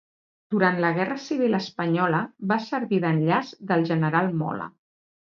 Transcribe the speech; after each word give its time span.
Durant 0.53 0.77
la 0.83 0.87
Guerra 0.93 1.17
Civil 1.25 1.57
Espanyola 1.57 2.21
va 2.51 2.57
servir 2.69 2.99
d'enllaç 3.03 3.51
del 3.73 3.85
general 3.91 4.33
Mola. 4.41 4.67